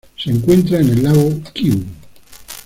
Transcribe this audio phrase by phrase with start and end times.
[0.17, 1.85] Se encuentra en el lago Kivu.